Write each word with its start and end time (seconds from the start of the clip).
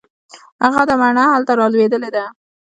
هغه 0.63 0.81
ده 0.89 0.95
مڼه 1.01 1.23
هلته 1.33 1.51
رالوېدلې 1.59 2.09
ده. 2.15 2.23